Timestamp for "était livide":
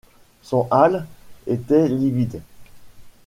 1.45-2.41